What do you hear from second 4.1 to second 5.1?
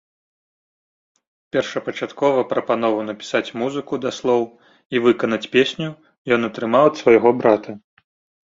слоў і